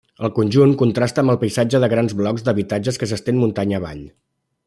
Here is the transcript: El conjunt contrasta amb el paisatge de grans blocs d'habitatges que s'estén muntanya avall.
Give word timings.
El 0.27 0.31
conjunt 0.37 0.71
contrasta 0.81 1.23
amb 1.25 1.33
el 1.33 1.37
paisatge 1.43 1.81
de 1.83 1.91
grans 1.93 2.17
blocs 2.23 2.47
d'habitatges 2.49 2.99
que 3.03 3.11
s'estén 3.13 3.39
muntanya 3.43 3.81
avall. 3.83 4.05